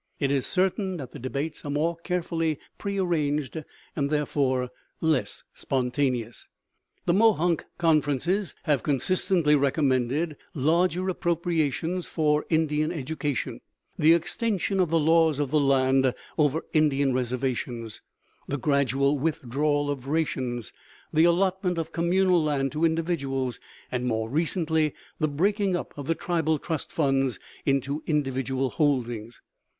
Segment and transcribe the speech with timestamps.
[0.19, 3.63] It is certain that the debates are more carefully pre arranged
[3.95, 6.47] and therefore less spontaneous.
[7.05, 13.61] The Mohonk Conferences have consistently recommended larger appropriations for Indian education;
[13.99, 18.01] the extension of the laws of the land over Indian reservations;
[18.47, 20.73] the gradual withdrawal of rations;
[21.13, 23.59] the allotment of communal land to individuals,
[23.91, 27.37] and more recently the breaking up of the tribal trust funds
[27.67, 29.39] into individual holdings.